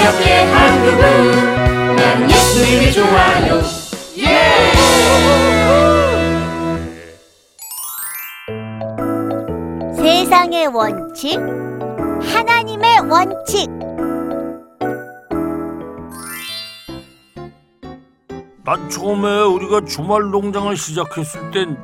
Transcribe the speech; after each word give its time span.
귀엽게 0.00 0.32
한 0.44 0.82
그분 0.82 1.96
난 1.96 2.30
예수님이 2.30 2.90
좋아요 2.90 3.60
예! 4.16 4.72
세상의 9.94 10.68
원칙 10.68 11.38
하나님의 11.38 13.00
원칙 13.10 13.68
난 18.64 18.88
처음에 18.88 19.42
우리가 19.42 19.84
주말 19.84 20.30
농장을 20.30 20.74
시작했을 20.78 21.50
땐 21.50 21.76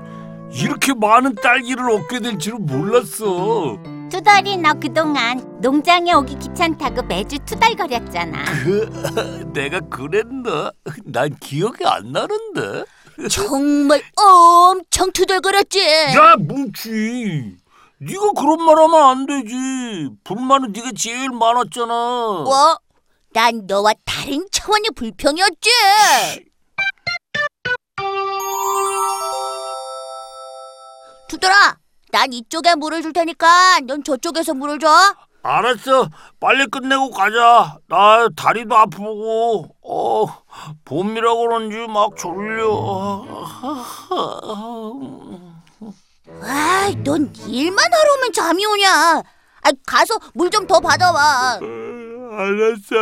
이렇게 0.52 0.94
많은 0.94 1.34
딸기를 1.34 1.90
얻게 1.90 2.20
될 2.20 2.38
줄은 2.38 2.64
몰랐어. 2.64 3.76
투덜이 4.16 4.56
너 4.56 4.72
그동안 4.72 5.60
농장에 5.60 6.14
오기 6.14 6.38
귀찮다고 6.38 7.02
매주 7.02 7.38
투덜거렸잖아. 7.40 8.44
그, 8.64 8.88
내가 9.52 9.78
그랬나? 9.80 10.72
난 11.04 11.36
기억이 11.38 11.84
안 11.84 12.12
나는데. 12.12 12.84
정말 13.28 14.02
엄청 14.16 15.12
투덜거렸지. 15.12 15.80
야, 16.16 16.34
뭉치. 16.38 17.58
네가 17.98 18.32
그런 18.38 18.64
말 18.64 18.78
하면 18.78 18.94
안 19.02 19.26
되지. 19.26 20.08
불만은 20.24 20.72
네가 20.72 20.92
제일 20.96 21.28
많았잖아. 21.28 21.86
뭐? 21.94 22.78
난 23.34 23.66
너와 23.66 23.92
다른 24.06 24.46
차원의 24.50 24.92
불평이었지. 24.96 25.68
투덜아, 31.28 31.76
난 32.16 32.32
이쪽에 32.32 32.74
물을 32.76 33.02
줄 33.02 33.12
테니까 33.12 33.80
넌 33.84 34.02
저쪽에서 34.02 34.54
물을 34.54 34.78
줘. 34.78 34.88
알았어. 35.42 36.08
빨리 36.40 36.64
끝내고 36.66 37.10
가자. 37.10 37.76
나 37.88 38.26
다리도 38.34 38.74
아프고, 38.74 39.68
어, 39.82 40.26
봄이라 40.86 41.34
그런지 41.34 41.76
막 41.86 42.16
졸려. 42.16 43.22
아이, 46.42 46.96
넌 47.04 47.30
일만 47.46 47.84
하러 47.84 48.14
오면 48.14 48.32
잠이 48.32 48.64
오냐? 48.64 48.88
아, 49.62 49.70
가서 49.86 50.18
물 50.32 50.48
좀 50.48 50.66
더 50.66 50.80
받아와. 50.80 51.58
알았어. 52.38 52.96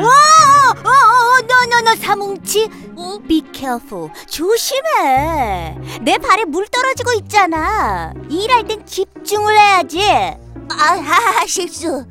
어, 0.00 0.04
어, 0.04 0.90
어, 0.90 1.40
너, 1.46 1.66
너, 1.70 1.80
너, 1.82 1.94
사뭉치. 1.94 2.68
어? 2.96 3.18
Be 3.28 3.42
careful. 3.52 4.10
조심해. 4.28 5.78
내 6.02 6.18
발에 6.18 6.44
물 6.44 6.66
떨어지고 6.66 7.12
있잖아. 7.20 8.12
일할 8.28 8.64
땐 8.66 8.84
집중을 8.84 9.56
해야지. 9.56 10.00
아, 10.10 11.40
아, 11.40 11.46
실수. 11.46 12.04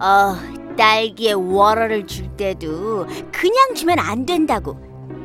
어, 0.00 0.36
딸기에 0.76 1.32
워러를 1.32 2.06
줄 2.06 2.28
때도 2.36 3.06
그냥 3.32 3.74
주면 3.74 3.98
안 3.98 4.24
된다고. 4.24 4.78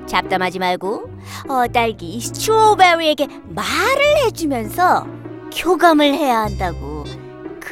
잡담하지 0.08 0.60
말고 0.60 1.10
어, 1.48 1.66
딸기 1.72 2.20
스트로베리에게 2.20 3.28
말을 3.50 4.26
해주면서 4.26 5.08
교감을 5.56 6.14
해야 6.14 6.42
한다고. 6.42 6.93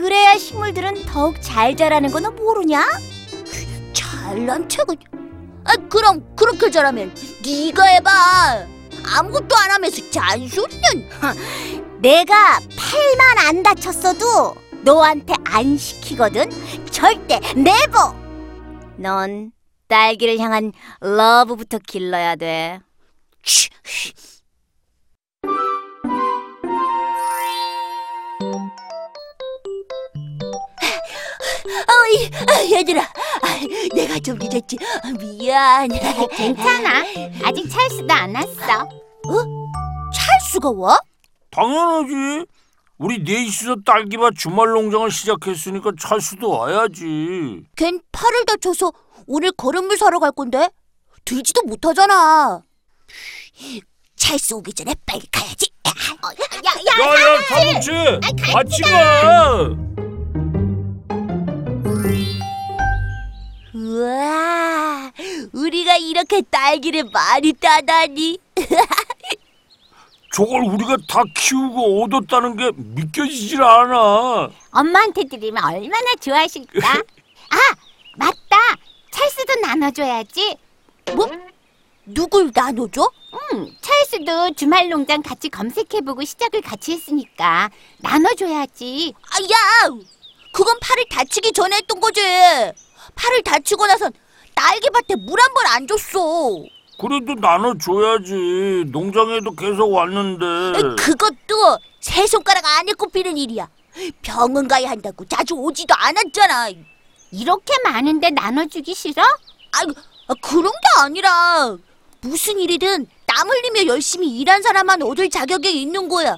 그래야 0.01 0.35
식물들은 0.35 1.05
더욱 1.05 1.39
잘 1.41 1.75
자라는 1.77 2.09
거너 2.09 2.31
모르냐? 2.31 2.87
잘난 3.93 4.67
척은. 4.67 4.95
아, 5.63 5.75
그럼 5.89 6.25
그렇게 6.35 6.71
잘하면 6.71 7.13
네가 7.45 7.85
해봐. 7.85 8.65
아무것도 9.15 9.55
안 9.55 9.69
하면서 9.69 10.01
잔소리는. 10.09 11.07
내가 12.01 12.59
팔만 12.75 13.47
안 13.47 13.61
다쳤어도 13.61 14.55
너한테 14.81 15.35
안 15.45 15.77
시키거든. 15.77 16.49
절대 16.89 17.39
네버. 17.53 18.15
넌 18.95 19.51
딸기를 19.87 20.39
향한 20.39 20.71
러브부터 20.99 21.77
길러야 21.77 22.37
돼. 22.37 22.79
아, 32.33 32.63
얘들아, 32.71 33.01
아, 33.01 33.59
내가 33.93 34.19
좀 34.19 34.37
늦었지. 34.39 34.77
아, 35.03 35.11
미안. 35.19 35.89
괜찮아. 36.35 37.03
아직 37.43 37.69
찰스도 37.69 38.13
안 38.13 38.35
왔어. 38.35 38.89
찰수가 40.13 40.71
와? 40.71 40.99
당연하지. 41.51 42.45
우리 42.97 43.17
넷이서 43.23 43.77
딸기밭 43.85 44.35
주말 44.37 44.69
농장을 44.69 45.09
시작했으니까 45.09 45.91
찰수도 45.99 46.49
와야지. 46.49 47.63
걘 47.75 47.99
팔을 48.11 48.45
다쳐서 48.45 48.91
오늘 49.27 49.51
걸음물 49.51 49.97
사러 49.97 50.19
갈 50.19 50.31
건데 50.31 50.69
들지도 51.25 51.63
못하잖아. 51.63 52.61
찰수 54.15 54.57
오기 54.57 54.73
전에 54.73 54.93
빨리 55.05 55.21
가야지. 55.31 55.71
야, 55.87 55.93
야, 56.65 57.05
야야 57.05 57.41
사무치 57.41 57.91
같이 58.53 58.81
가. 58.83 59.90
우와, 63.91 65.11
우리가 65.51 65.97
이렇게 65.97 66.41
딸기를 66.41 67.09
많이 67.11 67.51
따다니. 67.53 68.39
저걸 70.33 70.61
우리가 70.63 70.95
다 71.09 71.23
키우고 71.35 72.03
얻었다는 72.05 72.55
게 72.55 72.71
믿겨지질 72.75 73.61
않아. 73.61 74.49
엄마한테 74.71 75.25
드리면 75.25 75.61
얼마나 75.61 76.15
좋아하실까? 76.21 76.87
아, 77.51 77.57
맞다. 78.15 78.57
찰스도 79.11 79.55
나눠줘야지. 79.61 80.55
뭐? 81.13 81.29
누굴 82.05 82.51
나눠줘? 82.55 83.11
음, 83.53 83.75
찰스도 83.81 84.53
주말 84.55 84.87
농장 84.87 85.21
같이 85.21 85.49
검색해보고 85.49 86.23
시작을 86.23 86.61
같이 86.61 86.93
했으니까 86.93 87.69
나눠줘야지. 87.97 89.13
아, 89.31 89.41
야! 89.43 89.89
그건 90.53 90.79
팔을 90.79 91.05
다치기 91.09 91.51
전에 91.51 91.75
했던 91.77 91.99
거지. 91.99 92.21
팔을 93.15 93.41
다치고 93.43 93.85
나선 93.87 94.11
딸기밭에 94.55 95.15
물 95.15 95.39
한 95.39 95.53
번 95.53 95.65
안 95.67 95.87
줬어. 95.87 96.19
그래도 96.99 97.33
나눠줘야지. 97.35 98.85
농장에도 98.91 99.51
계속 99.55 99.91
왔는데. 99.91 100.95
그것도 100.97 101.79
세 101.99 102.27
손가락 102.27 102.63
안에 102.65 102.93
꼽히는 102.93 103.37
일이야. 103.37 103.67
병원 104.21 104.67
가야 104.67 104.89
한다고 104.91 105.25
자주 105.25 105.55
오지도 105.55 105.93
않았잖아. 105.95 106.69
이렇게 107.31 107.73
많은데 107.83 108.29
나눠주기 108.31 108.93
싫어? 108.93 109.23
아, 109.23 110.33
그런 110.41 110.71
게 110.71 111.01
아니라 111.01 111.77
무슨 112.21 112.59
일이든 112.59 113.07
땀 113.25 113.49
흘리며 113.49 113.87
열심히 113.87 114.27
일한 114.39 114.61
사람만 114.61 115.01
얻을 115.01 115.29
자격이 115.29 115.81
있는 115.81 116.07
거야. 116.07 116.37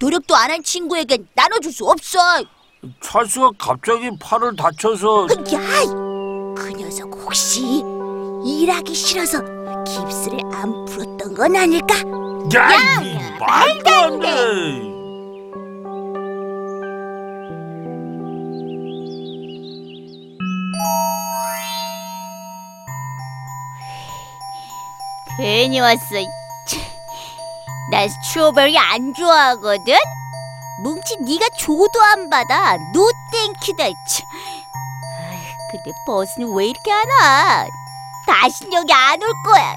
노력도 0.00 0.34
안 0.34 0.50
한 0.50 0.62
친구에겐 0.62 1.28
나눠줄 1.34 1.72
수 1.72 1.84
없어. 1.86 2.18
찰스가 3.02 3.50
갑자기 3.58 4.10
팔을 4.18 4.56
다쳐서 4.56 5.26
야, 5.52 6.09
혹시 7.24 7.84
일하기 8.44 8.94
싫어서 8.94 9.38
깁스를 9.84 10.40
안 10.52 10.84
풀었던 10.86 11.34
건 11.34 11.56
아닐까? 11.56 11.94
야, 12.54 13.00
이 13.02 13.18
말도 13.38 13.90
안 13.90 14.20
돼. 14.20 14.90
괜히 25.38 25.80
왔어. 25.80 26.04
참, 26.66 26.80
나 27.90 28.06
strawberry 28.08 28.76
안 28.76 29.14
좋아하거든. 29.14 29.94
뭉치 30.82 31.16
네가 31.20 31.46
줘도 31.58 32.00
안 32.12 32.28
받아. 32.30 32.76
no 32.92 33.10
thank 33.32 33.56
you다. 33.56 33.84
참. 33.84 34.29
근데 35.70 35.92
버스는 36.06 36.54
왜 36.54 36.66
이렇게 36.66 36.90
안 36.92 37.06
와? 37.08 37.66
다신 38.26 38.72
여기 38.72 38.92
안 38.92 39.20
올 39.22 39.28
거야. 39.44 39.76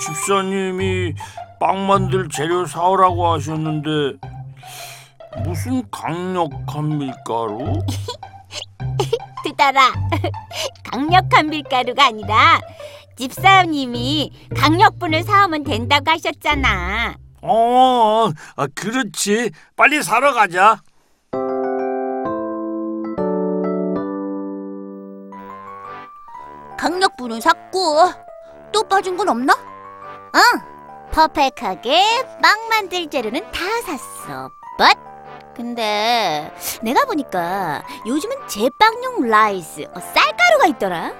집사님이 0.00 1.14
빵 1.60 1.86
만들 1.86 2.28
재료 2.28 2.66
사오라고 2.66 3.32
하셨는데 3.32 4.18
무슨 5.44 5.88
강력한 5.90 6.98
밀가루? 6.98 7.78
뜨다라. 9.44 9.92
강력한 10.84 11.48
밀가루가 11.48 12.06
아니라 12.06 12.60
집사님이 13.16 14.32
강력분을 14.56 15.22
사오면 15.22 15.64
된다고 15.64 16.10
하셨잖아. 16.10 17.14
어, 17.42 18.30
아, 18.56 18.66
그렇지. 18.74 19.50
빨리 19.76 20.02
사러 20.02 20.32
가자. 20.32 20.80
강력분은 26.78 27.40
샀고 27.40 28.10
또 28.72 28.82
빠진 28.88 29.16
건 29.16 29.28
없나? 29.28 29.54
응, 30.34 31.10
퍼펙하게 31.12 32.26
빵 32.42 32.68
만들 32.68 33.08
재료는 33.08 33.40
다 33.52 33.60
샀어. 33.86 34.50
but 34.78 34.98
근데 35.54 36.50
내가 36.82 37.04
보니까 37.04 37.84
요즘은 38.06 38.48
제빵용 38.48 39.28
rice, 39.28 39.82
어, 39.94 40.00
쌀가루가 40.00 40.66
있더라. 40.68 41.12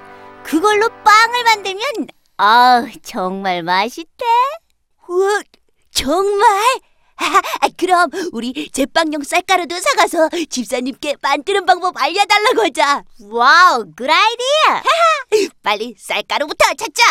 그걸로 0.43 0.89
빵을 1.05 1.45
만들면 1.45 1.83
아 2.39 2.85
정말 3.03 3.63
맛있대. 3.63 4.25
우와, 5.09 5.43
정말? 6.03 6.45
아, 7.17 7.69
그럼 7.77 8.11
우리 8.33 8.69
제빵용 8.73 9.23
쌀가루도 9.23 9.79
사가서 9.79 10.31
집사님께 10.51 11.15
만드는 11.23 11.65
방법 11.65 11.97
알려달라고 11.97 12.63
하자. 12.63 13.05
wow, 13.31 13.85
good 13.97 14.11
idea. 14.11 14.83
빨리 15.63 15.95
쌀가루부터 15.97 16.65
찾자. 16.75 17.05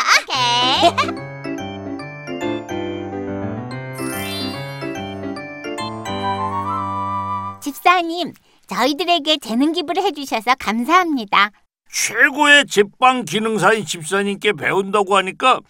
집사님, 7.62 8.34
저희들에게 8.68 9.38
재능 9.38 9.72
기부를 9.72 10.04
해주셔서 10.04 10.56
감사합니다. 10.60 11.52
최고의 11.94 12.66
제빵 12.68 13.24
기능사인 13.24 13.86
집사님께 13.86 14.52
배운다고 14.54 15.16
하니까 15.16 15.62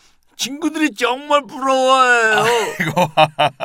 친구들이 0.41 0.95
정말 0.95 1.43
부러워해요. 1.45 2.43
이거 2.81 3.11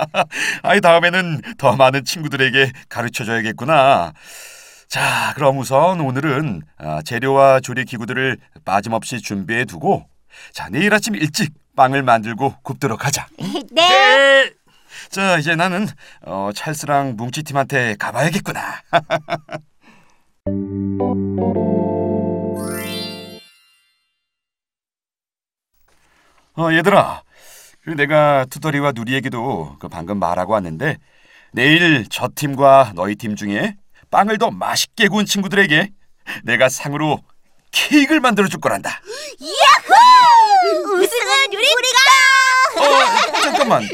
아이 0.62 0.82
다음에는 0.82 1.40
더 1.56 1.74
많은 1.74 2.04
친구들에게 2.04 2.70
가르쳐 2.90 3.24
줘야겠구나. 3.24 4.12
자, 4.86 5.32
그럼 5.36 5.58
우선 5.58 6.00
오늘은 6.00 6.60
아, 6.76 7.00
재료와 7.02 7.60
조리 7.60 7.86
기구들을 7.86 8.36
빠짐없이 8.66 9.22
준비해 9.22 9.64
두고 9.64 10.06
자, 10.52 10.68
내일 10.70 10.92
아침 10.92 11.14
일찍 11.14 11.54
빵을 11.76 12.02
만들고 12.02 12.56
굽도록 12.62 13.06
하자. 13.06 13.26
네. 13.72 13.74
네. 13.88 14.52
자, 15.08 15.38
이제 15.38 15.56
나는 15.56 15.86
어, 16.26 16.50
찰스랑 16.54 17.16
뭉치 17.16 17.42
팀한테 17.42 17.96
가봐야겠구나. 17.98 18.82
어, 26.58 26.72
얘들아. 26.72 27.22
그 27.84 27.90
내가 27.90 28.46
투덜이와 28.50 28.92
누리에게도 28.92 29.76
그 29.78 29.88
방금 29.88 30.18
말하고 30.18 30.54
왔는데 30.54 30.96
내일 31.52 32.06
저 32.10 32.28
팀과 32.34 32.92
너희 32.94 33.14
팀 33.14 33.36
중에 33.36 33.76
빵을 34.10 34.38
더 34.38 34.50
맛있게 34.50 35.08
구운 35.08 35.24
친구들에게 35.26 35.90
내가 36.44 36.68
상으로 36.68 37.22
케이크를 37.70 38.20
만들어 38.20 38.48
줄 38.48 38.60
거란다. 38.60 39.00
우승은 40.94 41.46
우리 41.52 41.66
우리가. 41.76 42.00
어, 42.80 43.40
잠깐만. 43.42 43.88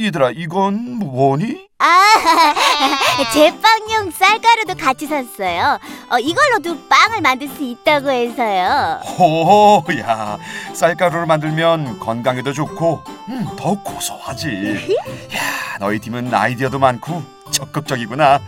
얘들아, 0.00 0.30
이건 0.34 0.98
뭐니? 0.98 1.68
아, 1.78 2.02
제빵용 3.34 4.10
쌀가루도 4.10 4.74
같이 4.76 5.06
샀어요. 5.06 5.78
어, 6.10 6.18
이걸로도 6.18 6.88
빵을 6.88 7.20
만들 7.20 7.48
수 7.48 7.62
있다고 7.62 8.10
해서요. 8.10 9.00
호, 9.18 9.84
야, 9.98 10.38
쌀가루로 10.72 11.26
만들면 11.26 11.98
건강에도 12.00 12.52
좋고, 12.52 13.02
음, 13.28 13.46
더 13.58 13.74
고소하지. 13.82 14.96
야, 15.36 15.78
너희 15.80 15.98
팀은 15.98 16.32
아이디어도 16.32 16.78
많고 16.78 17.22
적극적이구나. 17.50 18.40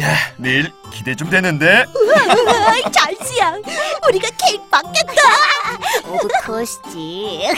야, 0.00 0.16
내일 0.36 0.72
기대 0.92 1.14
좀 1.14 1.30
되는데. 1.30 1.84
잘수야. 2.92 3.56
우리가 4.08 4.28
케이크 4.36 4.64
받겠다. 4.68 5.12
of 6.08 6.28
course지. 6.46 7.48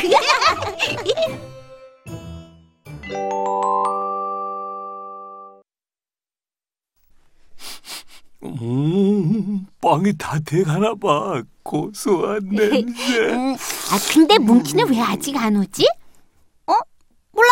음, 8.43 9.67
빵이 9.81 10.17
다 10.17 10.39
돼가나 10.45 10.95
봐. 10.95 11.43
고소한 11.63 12.41
냄새. 12.51 13.33
아, 13.33 13.99
근데 14.13 14.39
뭉키는 14.39 14.89
왜 14.91 15.01
아직 15.01 15.37
안 15.37 15.57
오지? 15.57 15.87
어? 16.67 16.73
몰라. 17.33 17.49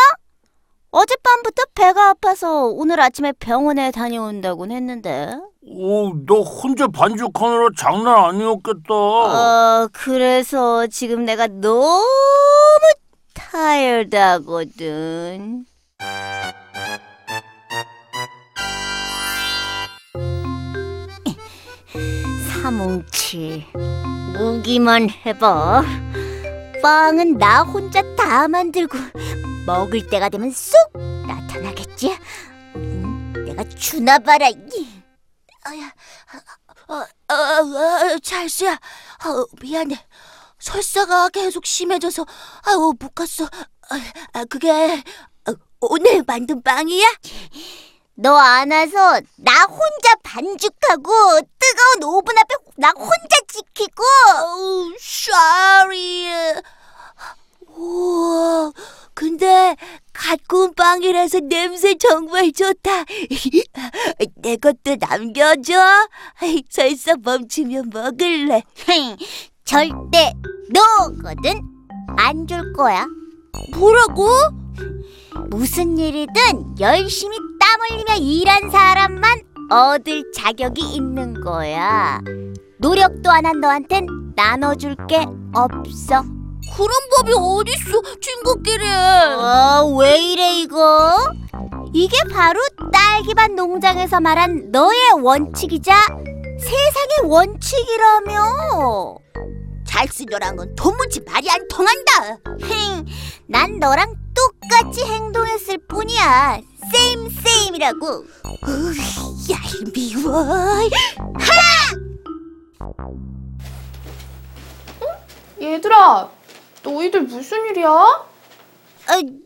어젯밤부터 0.91 1.63
배가 1.75 2.09
아파서 2.09 2.65
오늘 2.65 2.99
아침에 2.99 3.31
병원에 3.33 3.91
다녀온다곤 3.91 4.71
했는데. 4.71 5.37
오, 5.61 6.11
너 6.25 6.41
혼자 6.41 6.87
반죽하느라 6.87 7.67
장난 7.77 8.15
아니었겠다. 8.25 8.93
어, 8.93 9.87
그래서 9.93 10.87
지금 10.87 11.25
내가 11.25 11.45
너무 11.45 12.01
타이어드하거든. 13.51 14.85
사뭉치, 22.51 23.65
오기만 24.39 25.09
해봐. 25.09 25.83
빵은 26.83 27.39
나 27.39 27.63
혼자 27.63 28.03
다 28.15 28.47
만들고 28.47 28.97
먹을 29.65 30.07
때가 30.07 30.29
되면 30.29 30.51
쏙 30.51 30.77
나타나겠지. 31.27 32.17
음, 32.75 33.33
내가 33.47 33.63
주나 33.63 34.19
봐라. 34.19 34.47
이. 34.49 35.01
어, 36.87 36.95
어, 36.95 37.33
어, 37.33 38.19
찰수야. 38.19 38.73
어, 38.73 39.45
미안해. 39.59 39.95
설사가 40.59 41.29
계속 41.29 41.65
심해져서 41.65 42.25
아우 42.63 42.93
못 42.99 43.13
갔어. 43.15 43.45
아, 43.45 43.99
아, 44.33 44.45
그게 44.45 44.69
어, 45.47 45.53
오늘 45.81 46.23
만든 46.27 46.61
빵이야? 46.61 47.05
너 48.15 48.35
안 48.37 48.69
와서 48.71 49.21
나 49.37 49.63
혼자 49.63 50.13
반죽하고 50.23 51.39
뜨거운 51.57 52.03
오븐 52.03 52.37
앞에 52.37 52.55
나 52.77 52.89
혼자 52.89 53.37
지키고 53.47 54.03
어우, 54.43 54.93
sorry. 54.99 56.61
우와, 57.77 58.73
근데 59.13 59.75
갓 60.11 60.37
구운 60.49 60.73
빵이라서 60.73 61.39
냄새 61.41 61.95
정말 61.97 62.51
좋다. 62.51 63.05
내 64.35 64.57
것도 64.57 64.97
남겨줘. 64.99 65.73
설사 66.69 67.15
멈추면 67.21 67.89
먹을래. 67.93 68.63
절대 69.69 70.33
너거든 70.73 71.61
안 72.17 72.47
줄 72.47 72.73
거야 72.73 73.05
뭐라고? 73.77 74.27
무슨 75.51 75.95
일이든 75.95 76.79
열심히 76.79 77.37
땀 77.59 77.79
흘리며 77.81 78.15
일한 78.15 78.71
사람만 78.71 79.41
얻을 79.69 80.31
자격이 80.33 80.81
있는 80.95 81.39
거야 81.41 82.19
노력도 82.79 83.29
안 83.29 83.45
한 83.45 83.59
너한텐 83.59 84.07
나눠줄 84.35 84.95
게 85.07 85.23
없어 85.53 86.23
그런 86.75 86.89
법이 87.17 87.33
어딨어, 87.33 88.01
친구끼리. 88.21 88.83
어, 88.87 89.95
왜 89.99 90.19
이래 90.21 90.53
이거? 90.59 91.15
이게 91.93 92.15
바로 92.31 92.59
딸기밭 92.93 93.51
농장에서 93.53 94.19
말한 94.21 94.69
너의 94.71 95.13
원칙이자 95.21 95.93
세상의 96.59 97.31
원칙이라며. 97.31 99.15
잘쓰려랑은 99.89 100.75
도무지 100.75 101.19
말이 101.21 101.49
안 101.49 101.67
통한다. 101.67 102.37
힝, 102.59 103.05
난 103.47 103.79
너랑 103.79 104.13
똑같이 104.35 105.03
행동했을 105.03 105.79
뿐이야. 105.87 106.61
세임 106.91 107.27
세임이라고. 107.29 108.25
야, 109.51 109.57
미워. 109.93 110.89
얘들아, 115.59 116.29
너희들 116.83 117.23
무슨 117.23 117.65
일이야? 117.65 117.89
어, 117.89 118.27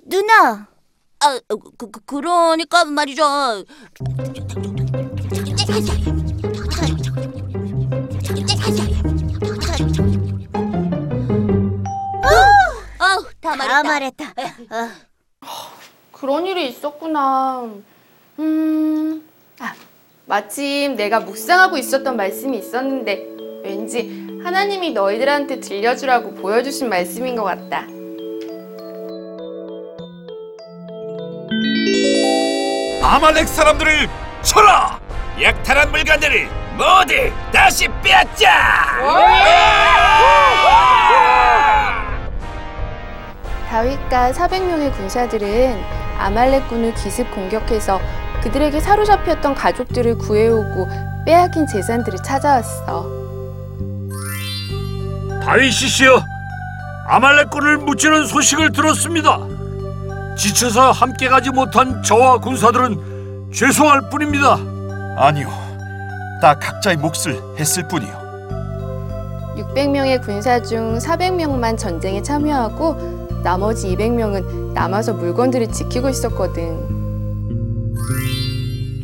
누나. 0.05 0.67
아, 1.21 1.39
그, 1.47 1.89
그, 1.89 1.99
그러니까 2.05 2.83
말이죠. 2.83 3.23
말했다. 13.67 14.25
다 14.25 14.33
말했다. 14.35 14.75
어. 14.75 14.89
그런 16.11 16.45
일이 16.47 16.69
있었구나. 16.69 17.69
음, 18.39 19.29
아, 19.59 19.73
마침 20.25 20.95
내가 20.95 21.19
묵상하고 21.19 21.77
있었던 21.77 22.15
말씀이 22.15 22.57
있었는데 22.57 23.27
왠지 23.63 24.39
하나님이 24.43 24.91
너희들한테 24.91 25.59
들려주라고 25.59 26.35
보여주신 26.35 26.89
말씀인 26.89 27.35
것 27.35 27.43
같다. 27.43 27.85
아말렉 33.05 33.47
사람들을 33.47 34.09
쳐라! 34.41 34.99
약탈한 35.41 35.91
물건들을 35.91 36.47
모두 36.77 37.13
다시 37.51 37.87
빼앗자! 38.01 38.99
다윗과 43.73 44.33
400명의 44.33 44.95
군사들은 44.95 45.81
아말렉군을 46.19 46.93
기습 46.93 47.31
공격해서 47.31 47.99
그들에게 48.43 48.79
사로잡혔던 48.79 49.55
가족들을 49.55 50.19
구해오고 50.19 50.87
빼앗긴 51.25 51.65
재산들을 51.65 52.19
찾아왔어. 52.23 53.09
다윗이시여, 55.43 56.21
아말렉군을 57.07 57.77
무찌른 57.79 58.27
소식을 58.27 58.73
들었습니다. 58.73 59.39
지쳐서 60.37 60.91
함께 60.91 61.27
가지 61.27 61.49
못한 61.49 62.03
저와 62.03 62.37
군사들은 62.37 63.49
죄송할 63.51 64.11
뿐입니다. 64.11 64.55
아니요. 65.17 65.49
다 66.43 66.53
각자의 66.59 66.97
몫을 66.97 67.41
했을 67.57 67.87
뿐이요. 67.87 68.21
600명의 69.57 70.23
군사 70.23 70.61
중 70.61 70.99
400명만 70.99 71.75
전쟁에 71.75 72.21
참여하고 72.21 73.22
나머지 73.43 73.95
200명은 73.95 74.73
남아서 74.73 75.13
물건들을 75.13 75.71
지키고 75.71 76.09
있었거든. 76.09 77.03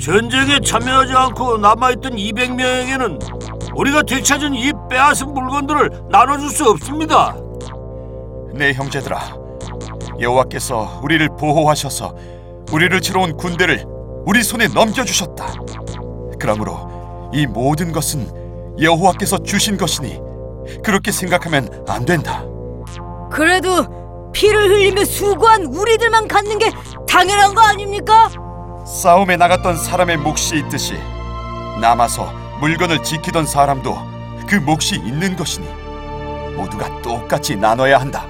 전쟁에 0.02 0.60
참여하지 0.66 1.14
않고 1.14 1.58
남아있던 1.58 2.14
200명에게는 2.14 3.76
우리가 3.76 4.02
되찾은 4.04 4.56
이 4.56 4.72
빼앗은 4.90 5.34
물건들을 5.34 5.90
나눠줄 6.10 6.50
수 6.50 6.70
없습니다. 6.70 7.36
내 8.54 8.74
형제들아, 8.74 9.20
여호와께서 10.20 11.02
우리를 11.04 11.28
보호하셔서 11.38 12.16
우리를 12.72 13.00
치러 13.02 13.22
온 13.22 13.36
군대를 13.38 13.86
우리 14.26 14.42
손에 14.42 14.68
넘겨주셨다. 14.68 15.54
그러므로 16.40 17.30
이 17.34 17.46
모든 17.46 17.92
것은 17.92 18.78
여호와께서 18.82 19.40
주신 19.40 19.78
것이니 19.78 20.20
그렇게 20.84 21.12
생각하면 21.12 21.84
안 21.88 22.06
된다. 22.06 22.44
그래도 23.30 23.99
피를 24.32 24.70
흘리며 24.70 25.06
수고한 25.06 25.66
우리들만 25.66 26.28
갖는 26.28 26.58
게 26.60 26.72
당연한 27.08 27.54
거 27.54 27.62
아닙니까? 27.62 28.30
싸움에 28.86 29.38
나갔던 29.38 29.78
사람의 29.78 30.18
몫이 30.18 30.58
있듯이 30.58 30.94
남아서 31.82 32.32
물건을 32.60 33.04
지키던 33.04 33.46
사람도 33.46 33.96
그 34.48 34.56
몫이 34.56 34.96
있는 34.96 35.36
것이니 35.36 35.68
모두가 36.56 37.02
똑같이 37.02 37.56
나눠야 37.56 38.00
한다. 38.00 38.26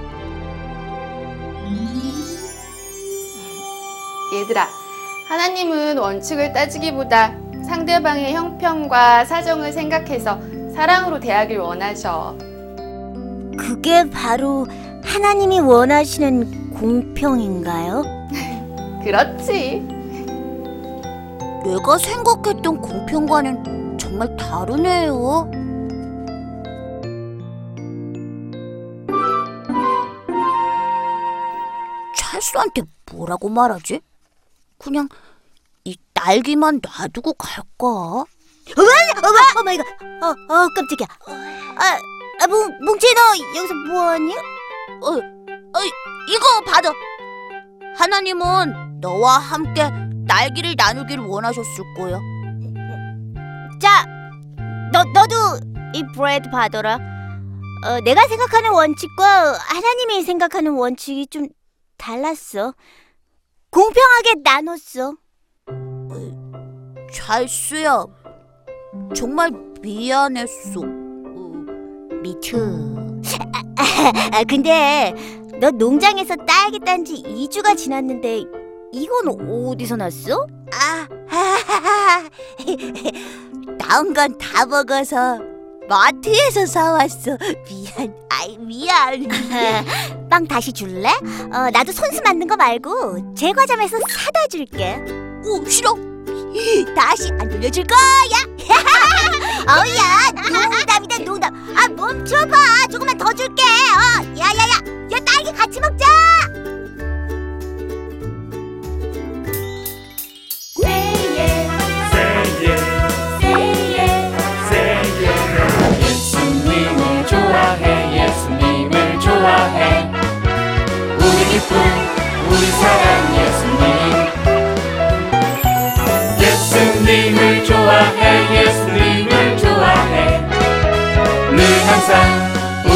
얘들아, 4.32 4.68
하나님은 5.28 5.98
원칙을 5.98 6.52
따지기보다 6.52 7.34
상대방의 7.66 8.32
형편과 8.34 9.24
사정을 9.24 9.72
생각해서 9.72 10.38
사랑으로 10.74 11.18
대하길 11.18 11.58
원하셔. 11.58 12.36
그게 13.58 14.08
바로 14.08 14.66
하나님이 15.02 15.60
원하시는 15.60 16.70
공평인가요? 16.74 18.02
그렇지. 19.04 19.80
내가 21.64 21.98
생각했던 21.98 22.80
공평과는 22.80 23.98
정말 23.98 24.34
다르네요. 24.36 25.50
찰스한테 32.16 32.82
뭐라고 33.12 33.48
말하지? 33.48 34.00
그냥 34.78 35.08
이 35.84 35.96
딸기만 36.14 36.80
놔두고 36.82 37.34
갈까? 37.34 37.64
어머, 37.86 38.26
어머, 38.76 39.38
어머 39.60 39.72
이거, 39.72 39.82
어, 39.82 40.28
어 40.30 40.68
깜짝이야. 40.74 41.08
아, 41.76 41.98
아 42.42 42.46
뭉, 42.46 42.78
뭉치 42.84 43.14
너 43.14 43.58
여기서 43.58 43.74
뭐하니? 43.74 44.34
어, 45.02 45.10
어, 45.12 45.80
이거 46.28 46.60
받아. 46.66 46.92
하나님은 47.96 49.00
너와 49.00 49.38
함께 49.38 49.88
딸기를 50.28 50.74
나누기를 50.76 51.24
원하셨을 51.24 51.84
거야. 51.96 52.18
자, 53.80 54.06
너 54.92 55.04
너도 55.04 55.34
이 55.94 56.02
브레드 56.14 56.50
받아라. 56.50 56.98
어, 57.86 58.00
내가 58.04 58.26
생각하는 58.28 58.70
원칙과 58.72 59.54
하나님이 59.58 60.22
생각하는 60.22 60.72
원칙이 60.72 61.26
좀 61.28 61.48
달랐어. 61.96 62.74
공평하게 63.70 64.34
나눴어. 64.42 65.16
찰스야, 67.12 68.04
정말 69.14 69.50
미안했어. 69.80 70.80
미투. 72.22 73.20
아, 73.52 73.62
근데 74.48 75.14
너 75.60 75.70
농장에서 75.70 76.36
딸기 76.46 76.78
딴 76.80 77.04
지 77.04 77.22
2주가 77.22 77.76
지났는데 77.76 78.44
이건 78.92 79.38
어디서 79.72 79.96
났어? 79.96 80.46
아, 80.72 81.06
나온 83.78 84.12
건 84.14 84.36
다 84.38 84.66
먹어서 84.66 85.38
마트에서 85.88 86.66
사왔어. 86.66 87.36
미안, 87.68 88.14
아이 88.28 88.56
미안. 88.58 89.26
빵 90.30 90.46
다시 90.46 90.72
줄래? 90.72 91.08
어, 91.52 91.70
나도 91.72 91.90
손수 91.92 92.20
만든 92.22 92.46
거 92.46 92.56
말고 92.56 93.34
제과점에서 93.34 93.98
사다 93.98 94.46
줄게. 94.48 94.96
오, 95.44 95.64
싫어. 95.68 95.94
다시 96.96 97.30
안 97.40 97.48
돌려줄 97.48 97.84
거야. 97.84 98.78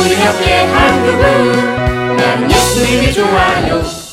우리 0.04 0.22
옆에 0.22 0.66
한 0.66 1.02
그분. 1.02 2.16
나는 2.16 2.50
예수님이 2.50 3.12
좋아요 3.12 4.03